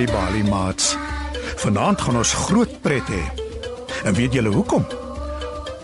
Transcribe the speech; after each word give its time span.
Nali 0.00 0.12
Bali 0.12 0.42
Mats. 0.48 0.96
Vanaand 1.60 2.00
gaan 2.00 2.16
ons 2.16 2.32
groot 2.32 2.70
pret 2.80 3.04
hê. 3.12 3.20
En 4.08 4.14
weet 4.16 4.32
julle 4.32 4.48
hoekom? 4.48 4.86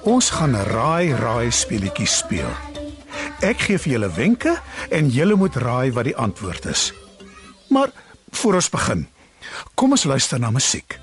Ons 0.08 0.30
gaan 0.32 0.56
raai 0.56 1.12
raai 1.12 1.52
speletjie 1.52 2.08
speel. 2.08 2.48
Ek 3.44 3.60
gee 3.66 3.76
vir 3.76 3.92
julle 3.92 4.08
wenke 4.16 4.54
en 4.88 5.12
julle 5.12 5.36
moet 5.36 5.58
raai 5.60 5.92
wat 5.92 6.08
die 6.08 6.16
antwoord 6.16 6.64
is. 6.72 6.94
Maar 7.68 7.92
voor 8.40 8.56
ons 8.56 8.70
begin, 8.72 9.04
kom 9.76 9.92
ons 9.92 10.08
luister 10.08 10.40
na 10.40 10.48
musiek. 10.50 10.96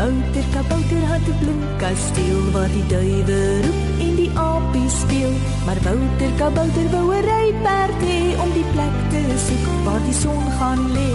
Bouter 0.00 0.46
kabouter 0.56 1.04
het 1.12 1.28
'n 1.28 1.38
blou 1.38 1.60
kasteel 1.76 2.50
waar 2.56 2.72
die 2.72 2.86
duwe 2.86 3.60
roep 3.60 4.01
die 4.16 4.30
apies 4.38 5.00
speel. 5.00 5.32
Maar 5.66 5.78
Bouter 5.84 6.32
kabouter 6.40 6.88
wou 6.92 7.08
'n 7.14 7.24
ryperd 7.30 8.00
hê 8.08 8.20
om 8.42 8.50
die 8.58 8.68
plek 8.74 8.96
te 9.10 9.22
soek 9.46 9.66
waar 9.84 10.02
die 10.08 10.18
son 10.22 10.44
gaan 10.58 10.82
lê. 10.96 11.12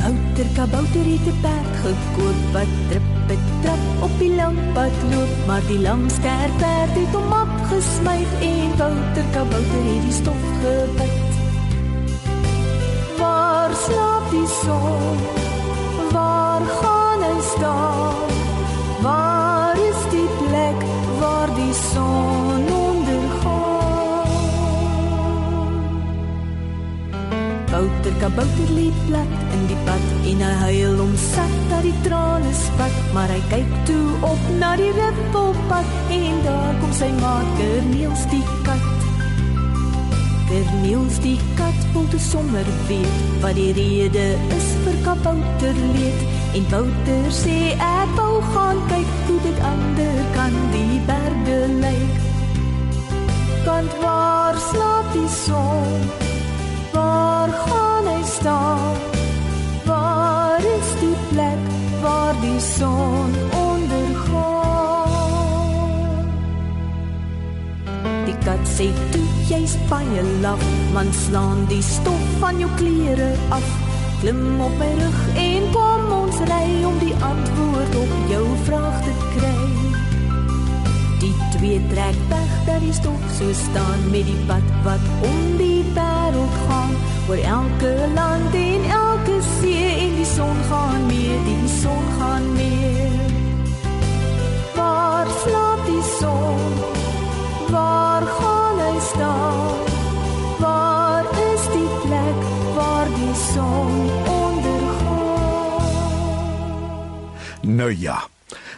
Bouter 0.00 0.48
kabouter 0.56 1.06
het 1.12 1.26
'n 1.32 1.38
perd 1.44 1.74
gekoop 1.82 2.38
wat 2.54 2.70
trippe 2.88 3.36
trap 3.62 3.82
op 4.06 4.14
die 4.18 4.34
lang 4.40 4.58
pad 4.74 4.94
loop, 5.10 5.32
maar 5.46 5.64
die 5.66 5.80
lang 5.88 6.10
sterk 6.10 6.54
perd 6.62 6.94
het 7.00 7.14
hom 7.16 7.32
opgesmyt 7.42 8.32
en 8.40 8.70
Bouter 8.80 9.26
kabouter 9.34 9.82
het 9.90 10.02
die 10.06 10.16
stof 10.20 10.42
gebit. 10.60 11.30
Waar 13.18 13.70
slaap 13.84 14.24
die 14.30 14.48
son? 14.62 15.16
Waar 16.12 16.62
gaan 16.80 17.22
hy 17.22 17.40
staan? 17.54 18.07
Bouter 27.98 28.20
kabouter 28.20 28.68
lê 28.76 28.90
plat 29.06 29.30
in 29.54 29.62
die 29.66 29.76
pad 29.86 30.02
en 30.30 30.42
hy 30.44 30.50
huil 30.62 31.00
om 31.02 31.14
sat 31.18 31.54
dat 31.70 31.80
die 31.82 31.94
trane 32.04 32.50
spat, 32.54 32.98
maar 33.14 33.32
hy 33.34 33.38
kyk 33.50 33.72
toe 33.88 34.04
op 34.28 34.44
na 34.60 34.68
die 34.78 34.92
rippelpad 34.94 35.88
en 36.14 36.36
daar 36.44 36.76
kom 36.78 36.92
sy 36.94 37.08
maat 37.16 37.48
Kerniels 37.58 38.22
die 38.30 38.44
kat. 38.68 38.86
Kerniels 40.50 41.18
die 41.24 41.34
kat 41.58 41.88
wil 41.96 42.06
te 42.12 42.20
sommer 42.22 42.70
weet 42.86 43.18
wat 43.42 43.58
die 43.58 43.74
rede 43.80 44.28
is 44.60 44.70
vir 44.84 45.02
kabouter 45.08 45.82
leed 45.96 46.22
en 46.60 46.70
Bouter 46.70 47.34
sê 47.40 47.58
ek 47.88 48.14
wou 48.20 48.38
gaan 48.52 48.78
kyk 48.94 49.10
hoe 49.26 49.40
dit 49.48 49.60
ander 49.72 50.22
kan 50.38 50.62
die 50.76 51.02
berge 51.10 51.58
lyk. 51.82 52.22
Kant 53.66 54.00
waar 54.06 54.64
slaap 54.70 55.12
die 55.18 55.28
son? 55.42 56.08
Waar 56.94 57.58
gaan 57.66 57.87
staan? 58.28 58.96
Waar 59.84 60.60
is 60.60 60.90
die 61.00 61.16
plek 61.32 61.62
waar 62.02 62.34
die 62.40 62.60
son 62.60 63.30
ondergaan? 63.50 65.08
Die 68.24 68.36
kat 68.44 68.64
sê 68.76 68.88
toe 69.12 69.26
jy's 69.48 69.76
baie 69.88 70.22
laf, 70.44 70.64
man 70.92 71.12
slaan 71.24 71.64
die 71.72 71.82
stof 71.82 72.24
van 72.42 72.60
jou 72.60 72.70
klere 72.76 73.32
af. 73.48 73.68
Klim 74.20 74.60
op 74.60 74.74
my 74.78 74.90
rug 74.98 75.18
en 75.38 75.68
kom 75.72 76.12
ons 76.12 76.38
ry 76.50 76.66
om 76.84 76.96
die 76.98 77.14
antwoord 77.22 77.92
op 78.02 78.14
twee 81.58 81.80
trek 81.90 82.14
weg 82.28 82.50
dat 82.66 82.80
die 82.80 82.92
stof 82.92 83.22
so 83.38 83.52
staan 83.52 84.00
met 84.10 84.26
die 84.26 84.42
pad 84.46 84.66
wat 84.84 85.04
om 85.26 85.56
die 85.58 85.82
wêreld 85.94 86.54
gaan, 86.68 86.92
oor 87.28 87.36
elke 87.36 87.92
land 88.14 88.54
en 88.54 88.82
elke 88.90 89.36
see 89.58 89.88
en 90.04 90.14
die 90.20 90.28
son 90.28 90.56
gaan 90.70 91.06
mee, 91.06 91.34
die 91.48 91.68
son 91.80 92.04
gaan 92.18 92.46
mee. 92.52 93.10
Waar 94.76 95.26
slaap 95.42 95.80
die 95.86 96.06
son? 96.18 96.60
Waar 97.74 98.24
gaan 98.38 98.76
hy 98.84 98.96
staan? 99.10 99.58
Waar 100.62 101.24
is 101.50 101.62
die 101.74 101.90
plek 102.06 102.40
waar 102.78 103.08
die 103.18 103.36
son 103.52 103.92
ondergaan? 104.38 105.76
Nou 107.62 107.92
ja. 107.98 108.18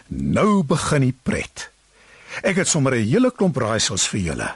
Nou 0.07 0.63
begin 0.67 1.01
die 1.01 1.17
pret. 1.23 1.50
Ek 2.51 2.57
het 2.57 2.67
sommer 2.67 2.95
'n 2.95 3.07
hele 3.07 3.31
klomp 3.31 3.55
raaisels 3.55 4.07
vir 4.11 4.19
julle. 4.19 4.49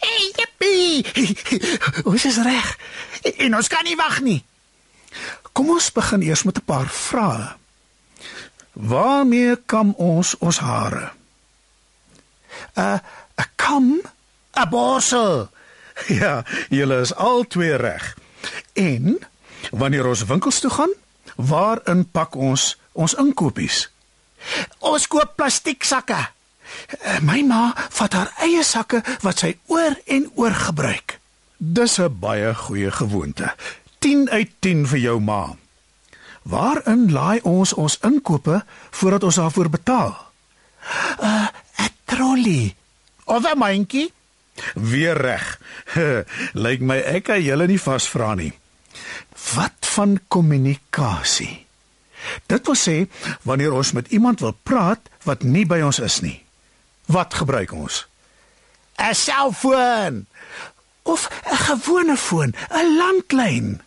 Hey, 0.00 0.32
jippie! 0.32 1.04
Ons 2.10 2.24
is 2.24 2.38
reg. 2.40 2.78
En 3.36 3.56
ons 3.56 3.68
kan 3.68 3.84
nie 3.84 3.96
wag 3.96 4.20
nie. 4.20 4.44
Kom 5.52 5.68
ons 5.68 5.92
begin 5.92 6.22
eers 6.22 6.42
met 6.48 6.56
'n 6.56 6.64
paar 6.64 6.88
vrae. 6.88 7.52
Waarmee 8.72 9.56
kam 9.66 9.92
ons 9.96 10.38
ons 10.38 10.58
hare? 10.58 11.12
'n 12.76 13.00
'n 13.36 13.48
kam? 13.56 14.00
'n 14.56 14.68
Borsel. 14.70 15.50
Ja, 16.20 16.44
julle 16.68 17.00
is 17.00 17.14
al 17.14 17.44
twee 17.46 17.76
reg. 17.76 18.16
En 18.72 19.18
wanneer 19.70 20.06
ons 20.06 20.24
winkels 20.24 20.60
toe 20.60 20.70
gaan, 20.70 20.92
waarin 21.36 22.10
pak 22.10 22.34
ons 22.34 22.78
ons 22.92 23.14
inkopies? 23.14 23.90
Ons 24.78 25.06
koop 25.06 25.36
plastieksakke. 25.36 26.33
Eh, 27.00 27.20
My 27.20 27.42
ma 27.42 27.74
vat 27.90 28.12
haar 28.12 28.32
eie 28.42 28.62
sakke 28.62 29.02
wat 29.22 29.38
sy 29.38 29.56
oor 29.66 29.96
en 30.06 30.30
oor 30.34 30.50
gebruik. 30.54 31.18
Dis 31.58 31.98
'n 31.98 32.18
baie 32.20 32.54
goeie 32.54 32.90
gewoonte. 32.90 33.54
10 33.98 34.30
uit 34.30 34.50
10 34.60 34.86
vir 34.86 34.98
jou 34.98 35.20
ma. 35.20 35.56
Waarin 36.42 37.12
laai 37.12 37.40
ons 37.42 37.72
ons 37.72 37.98
inkope 38.02 38.64
voordat 38.90 39.22
ons 39.24 39.34
daarvoor 39.34 39.70
betaal? 39.70 40.32
'n 41.20 41.48
Trolley. 42.04 42.74
Of 43.24 43.44
'n 43.44 43.58
mandjie. 43.58 44.12
Weer 44.74 45.16
reg. 45.16 45.60
Lyk 46.64 46.80
my 46.80 46.98
ek 46.98 47.24
kan 47.24 47.42
julle 47.42 47.66
nie 47.66 47.80
vasvra 47.80 48.34
nie. 48.34 48.52
Wat 49.54 49.72
van 49.80 50.20
kommunikasie? 50.28 51.66
Dit 52.46 52.66
wil 52.66 52.76
sê 52.76 52.96
wanneer 53.42 53.72
ons 53.72 53.92
met 53.92 54.08
iemand 54.08 54.40
wil 54.40 54.56
praat 54.62 55.00
wat 55.24 55.42
nie 55.42 55.66
by 55.66 55.80
ons 55.80 55.98
is 55.98 56.20
nie. 56.20 56.43
Wat 57.06 57.34
gebruik 57.34 57.72
ons? 57.72 58.06
'n 58.96 59.14
Selfoon. 59.14 60.26
Of 61.02 61.28
'n 61.50 61.56
gewone 61.56 62.16
foon, 62.16 62.54
'n 62.70 62.96
landlyn. 62.96 63.80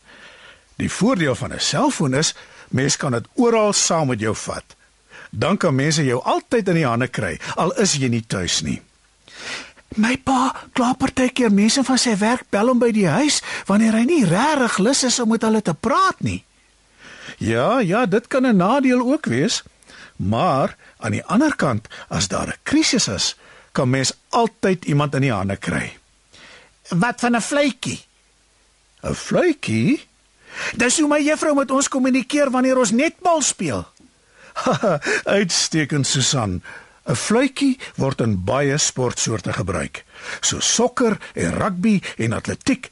Die 0.75 0.91
voordeel 0.91 1.35
van 1.35 1.53
'n 1.53 1.59
selfoon 1.59 2.13
is 2.13 2.35
mens 2.67 2.97
kan 2.97 3.11
dit 3.11 3.27
oral 3.33 3.73
saam 3.73 4.07
met 4.07 4.19
jou 4.19 4.35
vat. 4.35 4.75
Dan 5.29 5.57
kan 5.57 5.75
mense 5.75 6.06
jou 6.06 6.23
altyd 6.23 6.67
in 6.67 6.73
die 6.73 6.85
hande 6.85 7.07
kry 7.07 7.39
al 7.56 7.72
is 7.72 7.94
jy 7.94 8.07
nie 8.07 8.25
tuis 8.27 8.61
nie. 8.61 8.81
My 9.95 10.17
pa 10.17 10.56
kla 10.73 10.94
partykeer 10.94 11.51
mense 11.51 11.83
van 11.83 11.97
sy 11.97 12.17
werk 12.17 12.50
bel 12.50 12.67
hom 12.67 12.79
by 12.79 12.91
die 12.91 13.07
huis 13.07 13.41
wanneer 13.66 13.94
hy 13.94 14.03
nie 14.03 14.25
regtig 14.25 14.77
lus 14.77 15.03
is 15.03 15.19
om 15.19 15.29
met 15.29 15.41
hulle 15.41 15.61
te 15.61 15.73
praat 15.73 16.19
nie. 16.19 16.44
Ja, 17.38 17.79
ja, 17.79 18.06
dit 18.06 18.27
kan 18.27 18.45
'n 18.45 18.57
nadeel 18.57 19.01
ook 19.01 19.25
wees. 19.25 19.63
Maar 20.17 20.75
aan 20.97 21.11
die 21.11 21.25
ander 21.25 21.55
kant, 21.55 21.88
as 22.07 22.28
daar 22.28 22.47
'n 22.47 22.59
krisis 22.63 23.07
is, 23.07 23.36
kan 23.71 23.89
mens 23.89 24.13
altyd 24.30 24.86
iemand 24.86 25.15
in 25.15 25.21
die 25.21 25.31
hande 25.31 25.57
kry. 25.57 25.97
Wat 26.89 27.19
van 27.19 27.36
'n 27.36 27.42
vletjie? 27.42 28.06
'n 29.03 29.15
Fluitjie? 29.15 30.06
Dis 30.75 31.00
hoe 31.00 31.07
my 31.07 31.19
juffrou 31.21 31.53
met 31.56 31.71
ons 31.71 31.89
kommunikeer 31.89 32.50
wanneer 32.51 32.77
ons 32.77 32.92
netbal 32.92 33.42
speel. 33.42 33.86
Uitstekend, 35.39 36.07
Susan. 36.07 36.62
'n 37.07 37.15
Fluitjie 37.15 37.77
word 37.95 38.21
in 38.21 38.44
baie 38.44 38.77
sportsoorte 38.77 39.53
gebruik, 39.53 40.03
so 40.42 40.59
sokker 40.59 41.18
en 41.33 41.53
rugby 41.56 42.01
en 42.18 42.33
atletiek. 42.33 42.92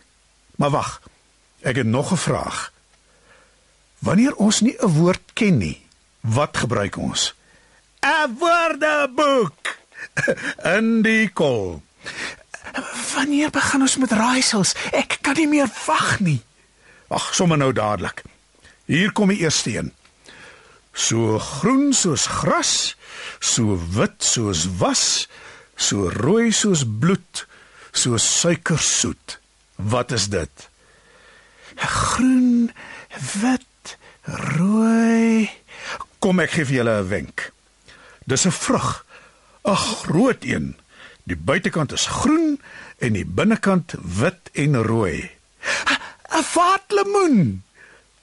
Maar 0.56 0.70
wag, 0.70 1.02
ek 1.62 1.76
het 1.76 1.88
nog 1.88 2.12
'n 2.12 2.18
vraag. 2.18 2.72
Wanneer 4.00 4.36
ons 4.36 4.62
nie 4.62 4.78
'n 4.80 4.88
woord 4.88 5.34
ken 5.34 5.58
nie, 5.58 5.85
wat 6.34 6.58
gebruik 6.58 6.98
ons? 6.98 7.34
'n 8.02 8.38
Woordeboek. 8.40 9.78
In 10.78 11.02
die 11.02 11.30
kol. 11.30 11.82
Wanneer 13.14 13.50
begin 13.50 13.82
ons 13.82 13.98
met 13.98 14.12
raaisels? 14.12 14.76
Ek 14.92 15.18
kan 15.22 15.38
nie 15.40 15.48
meer 15.48 15.70
wag 15.86 16.20
nie. 16.20 16.42
Ag, 17.08 17.34
sommer 17.34 17.58
nou 17.58 17.72
dadelik. 17.74 18.24
Hier 18.86 19.12
kom 19.12 19.32
die 19.34 19.42
eerste 19.42 19.78
een. 19.78 19.94
So 20.94 21.40
groen 21.40 21.94
soos 21.94 22.26
gras, 22.26 22.96
so 23.40 23.80
wit 23.96 24.24
soos 24.24 24.68
was, 24.80 25.28
so 25.76 26.10
rooi 26.10 26.52
soos 26.52 26.86
bloed, 27.00 27.46
so 27.92 28.18
suikersoet. 28.18 29.40
Wat 29.76 30.12
is 30.12 30.30
dit? 30.32 30.70
Groen, 31.76 32.72
wit, 33.42 33.98
rooi. 34.56 35.52
Kom 36.20 36.40
ek 36.40 36.52
gee 36.52 36.66
vir 36.66 36.76
julle 36.76 37.02
'n 37.02 37.10
wenk. 37.10 37.52
Dis 38.26 38.46
'n 38.46 38.52
vrug, 38.52 39.06
'n 39.64 39.76
groot 39.76 40.44
een. 40.44 40.76
Die 41.24 41.38
buitekant 41.38 41.92
is 41.92 42.06
groen 42.06 42.62
en 42.98 43.14
die 43.14 43.26
binnekant 43.26 43.94
wit 44.02 44.50
en 44.54 44.84
rooi. 44.84 45.32
'n 46.36 46.44
Vaatlemoen. 46.44 47.64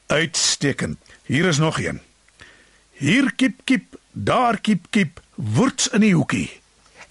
Uitstekend. 0.06 0.98
Hier 1.24 1.44
is 1.44 1.58
nog 1.58 1.80
een. 1.80 2.00
Hier 2.92 3.32
kiep 3.36 3.60
kiep, 3.64 3.96
daar 4.12 4.60
kiep 4.60 4.86
kiep, 4.90 5.20
woords 5.34 5.88
in 5.88 6.00
die 6.00 6.14
hoekie. 6.14 6.50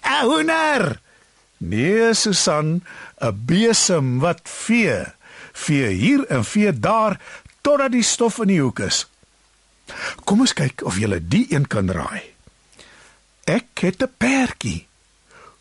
'n 0.02 0.24
Hoender. 0.24 1.00
Nee, 1.56 2.14
Susan, 2.14 2.84
'n 3.20 3.42
besem 3.46 4.18
wat 4.18 4.40
vee. 4.44 5.04
Vee 5.52 5.88
hier 5.88 6.26
en 6.26 6.44
vee 6.44 6.72
daar 6.72 7.20
totdat 7.60 7.92
die 7.92 8.02
stof 8.02 8.38
in 8.38 8.46
die 8.46 8.60
hoek 8.60 8.78
is. 8.78 9.06
Kom 10.24 10.40
ons 10.40 10.54
kyk 10.54 10.84
of 10.84 10.98
jy 10.98 11.18
die 11.20 11.46
een 11.50 11.66
kan 11.66 11.90
raai. 11.90 12.22
Ek 13.44 13.78
het 13.80 14.02
'n 14.02 14.14
perdjie. 14.18 14.86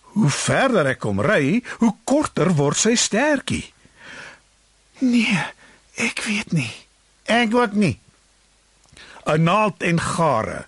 Hoe 0.01 0.30
verder 0.30 0.86
ek 0.86 1.00
kom 1.00 1.22
ry, 1.22 1.63
hoe 1.80 1.95
korter 2.04 2.54
word 2.54 2.78
sy 2.78 2.95
stertjie. 2.95 3.74
Nee, 5.00 5.39
ek 5.95 6.22
weet 6.28 6.51
nie. 6.51 6.74
Ek 7.25 7.56
ook 7.56 7.74
nie. 7.74 8.00
'n 9.25 9.44
Naald 9.44 9.83
en 9.83 10.00
gare. 10.00 10.66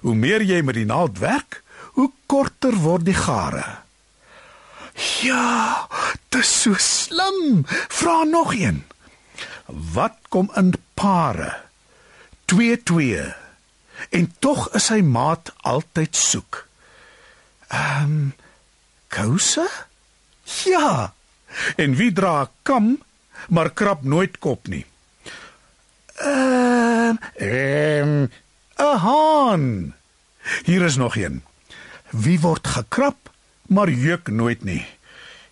Hoe 0.00 0.14
meer 0.14 0.42
jy 0.42 0.62
met 0.62 0.74
die 0.74 0.84
naald 0.84 1.18
werk, 1.18 1.62
hoe 1.92 2.10
korter 2.26 2.74
word 2.74 3.04
die 3.04 3.14
gare. 3.14 3.64
Ja, 5.22 5.88
dis 6.28 6.62
so 6.62 6.74
slim. 6.78 7.64
Vra 7.88 8.22
nog 8.24 8.54
een. 8.54 8.84
Wat 9.66 10.16
kom 10.28 10.50
in 10.56 10.74
pare? 10.94 11.69
2 12.50 12.82
2. 12.82 13.34
En 14.10 14.26
tog 14.38 14.66
is 14.74 14.88
sy 14.90 14.98
maat 15.06 15.52
altyd 15.70 16.16
soek. 16.16 16.64
Ehm 17.70 18.02
um, 18.02 18.34
kouse? 19.10 19.68
Ja. 20.66 21.12
En 21.76 21.94
wie 21.94 22.10
dra 22.12 22.50
kam 22.62 22.96
maar 23.48 23.70
krap 23.70 24.02
nooit 24.02 24.38
kop 24.38 24.66
nie? 24.66 24.82
Ehm 26.18 27.22
ehm 27.38 28.26
'n 28.76 28.98
haan. 29.06 29.94
Hier 30.66 30.82
is 30.82 30.96
nog 30.96 31.16
een. 31.16 31.42
Wie 32.10 32.40
word 32.40 32.66
gekrap 32.66 33.30
maar 33.62 33.90
juk 33.90 34.28
nooit 34.28 34.64
nie? 34.64 34.86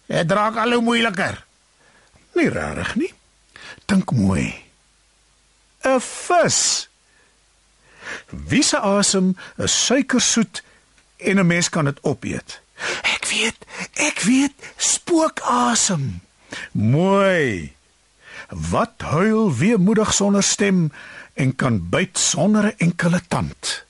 Dit 0.06 0.31
raak 0.31 0.56
al 0.56 0.73
hoe 0.73 0.83
moeiliker. 0.83 1.45
Nie 2.35 2.49
rarig 2.50 2.95
nie. 2.95 3.15
Dink 3.85 4.11
mooi. 4.11 4.68
'n 5.83 6.01
Vis. 6.01 6.89
Wie 8.27 8.63
se 8.63 8.79
asem 8.79 9.37
is 9.57 9.85
suikersoet 9.85 10.63
en 11.17 11.39
'n 11.39 11.47
mens 11.47 11.69
kan 11.69 11.85
dit 11.85 11.99
opeet. 12.03 12.61
Ek 13.03 13.25
weet, 13.27 13.67
ek 13.95 14.21
weet, 14.21 14.53
spookasem. 14.77 16.21
Mooi. 16.73 17.73
Wat 18.49 18.93
huil 18.97 19.57
weemoedig 19.57 20.15
sonder 20.15 20.43
stem 20.43 20.93
en 21.35 21.55
kan 21.55 21.89
byt 21.89 22.19
sonder 22.19 22.65
'n 22.65 22.75
enkele 22.77 23.21
tand. 23.29 23.85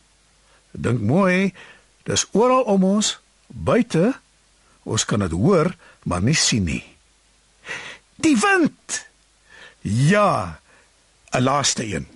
Dink 0.70 1.00
mooi, 1.00 1.54
dis 2.02 2.26
oral 2.30 2.62
om 2.62 2.84
ons, 2.84 3.18
buite. 3.46 4.16
Ons 4.82 5.04
kan 5.04 5.18
dit 5.18 5.30
hoor, 5.30 5.74
maar 6.02 6.22
nie 6.22 6.34
sien 6.34 6.64
nie. 6.64 6.84
Die 8.16 8.36
wind. 8.36 9.06
Ja, 9.80 10.60
'n 11.30 11.42
laaste 11.42 11.84
een. 11.94 12.06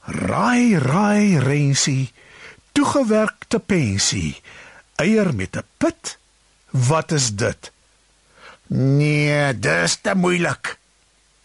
Raai, 0.00 0.78
raai, 0.78 1.38
rensie, 1.38 2.12
toegewerkte 2.72 3.58
pensie, 3.58 4.40
eier 4.94 5.34
met 5.34 5.56
'n 5.56 5.64
pit. 5.76 6.18
Wat 6.70 7.12
is 7.12 7.34
dit? 7.34 7.72
Nee, 8.66 9.58
dis 9.58 9.98
te 10.02 10.14
moeilik. 10.14 10.78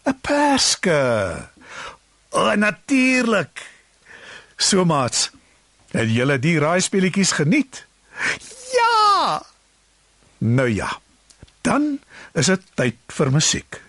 'n 0.04 0.18
Perske. 0.20 1.48
O, 2.30 2.54
natuurlik. 2.54 3.70
So 4.56 4.84
maats, 4.84 5.30
het 5.90 6.08
julle 6.08 6.38
die 6.38 6.58
raaispeletjies 6.58 7.32
geniet? 7.32 7.84
Ja. 8.72 9.42
Nou 10.38 10.68
ja. 10.68 11.00
Dan 11.60 12.00
is 12.32 12.46
dit 12.46 12.62
tyd 12.74 12.96
vir 13.06 13.30
musiek. 13.30 13.80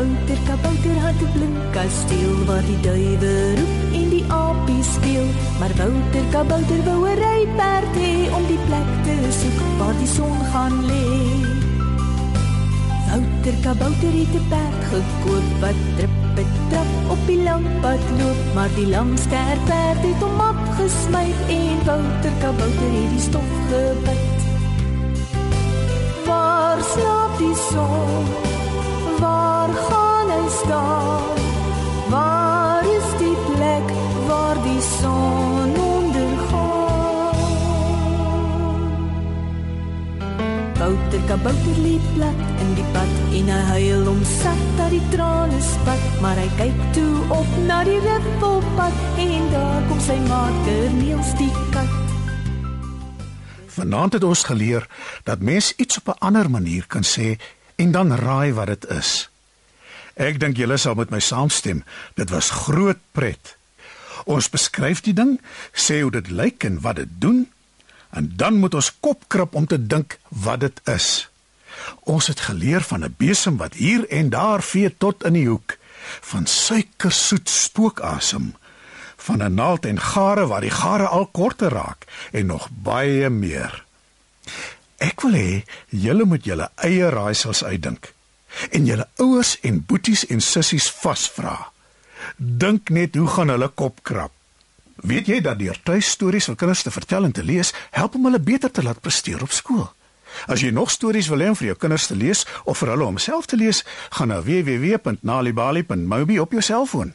Bouter 0.00 0.40
kabouter 0.48 0.96
het 1.04 1.20
'n 1.22 1.32
blink 1.34 1.58
kasteel 1.76 2.34
waar 2.48 2.64
die 2.70 2.80
duwe 2.86 3.34
roep 3.58 3.80
en 3.98 4.08
die 4.14 4.24
apies 4.32 4.92
speel. 4.96 5.28
Maar 5.58 5.72
Bouter 5.80 6.24
kabouter 6.34 6.80
wou 6.86 7.00
'n 7.08 7.18
ryperd 7.24 7.94
hê 8.02 8.14
om 8.36 8.44
die 8.52 8.62
plek 8.68 8.90
te 9.04 9.16
soek 9.40 9.58
waar 9.78 9.96
die 10.02 10.12
son 10.16 10.38
gaan 10.52 10.76
lê. 10.90 11.04
Bouter 13.08 13.56
kabouter 13.66 14.12
het 14.20 14.34
'n 14.40 14.46
perd 14.52 14.80
gekoop 14.90 15.48
wat 15.62 15.78
trip 15.96 16.16
en 16.42 16.50
trap 16.70 16.90
op 17.14 17.22
die 17.26 17.42
lang 17.48 17.66
pad 17.82 18.04
loop, 18.18 18.40
maar 18.54 18.72
die 18.78 18.88
lang 18.94 19.12
sterk 19.24 19.62
perd 19.70 20.02
het 20.08 20.20
hom 20.24 20.40
afgesmy 20.50 21.26
en 21.58 21.78
Bouter 21.88 22.34
kabouter 22.42 22.90
het 22.96 23.10
die 23.14 23.24
stof 23.28 23.50
gebyt. 23.68 24.38
Waar 26.26 26.78
slaap 26.92 27.32
die 27.38 27.56
son? 27.68 28.49
Waar 29.20 29.68
gaan 29.68 30.30
hy 30.30 30.48
staan? 30.48 31.38
Waar 32.08 32.84
is 32.84 33.08
die 33.18 33.36
plek 33.48 33.86
waar 34.26 34.62
die 34.62 34.80
son 34.80 35.74
ondergaan? 35.76 37.36
Bouter 40.78 41.20
kabouter 41.26 41.78
liep 41.84 42.06
plat 42.14 42.40
in 42.64 42.74
die 42.74 42.88
pad 42.92 43.12
en 43.38 43.52
hy 43.52 43.60
huil 43.74 44.08
om 44.08 44.24
sat 44.24 44.64
dat 44.80 44.90
die 44.96 45.04
trane 45.12 45.60
spat, 45.60 46.06
maar 46.24 46.40
hy 46.40 46.48
kyk 46.56 46.80
toe 46.96 47.14
op 47.36 47.56
na 47.68 47.82
die 47.84 48.00
ribbelpad 48.00 48.96
en 49.20 49.50
daar 49.52 49.82
kom 49.88 50.00
sy 50.00 50.16
maat 50.28 50.62
Kerniels 50.64 51.34
die 51.38 51.52
kat. 51.76 51.98
Vanaand 53.70 54.16
het 54.16 54.24
ons 54.24 54.42
geleer 54.44 54.88
dat 55.24 55.44
mens 55.44 55.72
iets 55.76 56.00
op 56.00 56.08
'n 56.08 56.18
ander 56.18 56.50
manier 56.50 56.84
kan 56.86 57.04
sê 57.04 57.36
en 57.80 57.92
dan 57.92 58.12
raai 58.12 58.52
wat 58.52 58.66
dit 58.66 58.84
is. 58.92 59.30
Ek 60.20 60.36
dink 60.40 60.58
julle 60.60 60.76
sal 60.76 60.98
met 60.98 61.12
my 61.14 61.20
saamstem. 61.24 61.80
Dit 62.18 62.32
was 62.34 62.52
groot 62.66 63.00
pret. 63.16 63.56
Ons 64.28 64.50
beskryf 64.52 65.00
die 65.06 65.16
ding, 65.16 65.38
sê 65.72 66.02
hoe 66.02 66.12
dit 66.12 66.28
lyk 66.28 66.66
en 66.68 66.80
wat 66.84 67.00
dit 67.00 67.12
doen, 67.22 67.46
en 68.12 68.28
dan 68.36 68.58
moet 68.60 68.74
ons 68.76 68.92
kop 69.00 69.24
krap 69.32 69.54
om 69.56 69.66
te 69.70 69.78
dink 69.80 70.18
wat 70.28 70.60
dit 70.66 70.80
is. 70.92 71.30
Ons 72.04 72.28
het 72.28 72.42
geleer 72.50 72.84
van 72.84 73.04
'n 73.04 73.14
besem 73.16 73.56
wat 73.56 73.74
hier 73.74 74.04
en 74.08 74.28
daar 74.28 74.62
vee 74.62 74.90
tot 74.98 75.24
in 75.24 75.32
die 75.32 75.48
hoek, 75.48 75.78
van 76.20 76.46
suikersoet 76.46 77.48
spookasem, 77.48 78.54
van 79.16 79.42
'n 79.42 79.54
naald 79.54 79.86
en 79.86 80.00
gare 80.00 80.46
waar 80.46 80.60
die 80.60 80.76
gare 80.82 81.06
al 81.06 81.26
korter 81.26 81.72
raak 81.72 82.04
en 82.32 82.46
nog 82.46 82.68
baie 82.70 83.30
meer. 83.30 83.84
Ek 85.00 85.22
wil 85.24 85.36
hê 85.38 85.50
julle 85.88 86.26
moet 86.28 86.44
julle 86.44 86.68
eie 86.84 87.08
raaisels 87.10 87.64
uitdink 87.64 88.12
en 88.74 88.86
julle 88.86 89.06
ouers 89.22 89.54
en 89.66 89.78
boeties 89.86 90.26
en 90.26 90.42
sissies 90.42 90.90
vasvra. 90.90 91.54
Dink 92.36 92.90
net 92.90 93.14
hoe 93.16 93.28
gaan 93.30 93.52
hulle 93.54 93.68
kop 93.68 94.02
krap. 94.02 94.34
Weet 95.00 95.30
jy 95.30 95.38
dat 95.40 95.60
deur 95.60 95.78
tuistories 95.86 96.50
vir 96.50 96.58
kinders 96.60 96.82
te 96.84 96.92
vertel 96.92 97.24
en 97.24 97.32
te 97.32 97.44
lees, 97.46 97.72
help 97.96 98.18
om 98.18 98.26
hulle 98.28 98.42
beter 98.42 98.70
te 98.70 98.84
laat 98.84 99.00
presteer 99.00 99.40
op 99.42 99.54
skool? 99.54 99.86
As 100.46 100.60
jy 100.62 100.70
nog 100.74 100.90
stories 100.92 101.30
wil 101.32 101.42
hê 101.42 101.48
om 101.50 101.56
vir 101.58 101.72
jou 101.72 101.78
kinders 101.80 102.06
te 102.10 102.18
lees 102.18 102.44
of 102.64 102.78
vir 102.82 102.92
hulle 102.92 103.08
om 103.08 103.18
self 103.18 103.48
te 103.50 103.56
lees, 103.58 103.82
gaan 104.18 104.30
na 104.30 104.42
www.nalibali.mobi 104.44 106.38
op 106.42 106.52
jou 106.52 106.62
selfoon. 106.62 107.14